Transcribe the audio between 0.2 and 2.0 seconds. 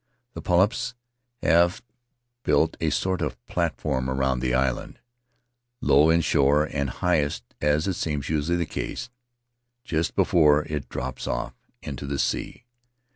The polyps have